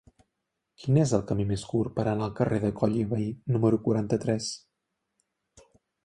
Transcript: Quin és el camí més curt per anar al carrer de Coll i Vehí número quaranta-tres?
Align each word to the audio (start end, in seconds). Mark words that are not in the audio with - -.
Quin 0.83 0.95
és 1.01 1.11
el 1.17 1.23
camí 1.31 1.43
més 1.49 1.65
curt 1.73 1.93
per 1.99 2.05
anar 2.05 2.25
al 2.27 2.33
carrer 2.39 2.59
de 2.63 2.71
Coll 2.79 2.95
i 3.01 3.03
Vehí 3.11 3.27
número 3.57 3.81
quaranta-tres? 3.89 4.49